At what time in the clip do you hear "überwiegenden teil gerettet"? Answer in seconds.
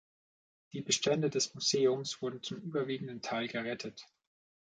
2.57-4.07